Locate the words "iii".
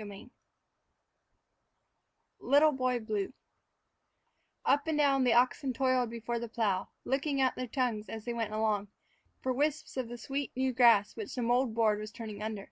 0.00-0.30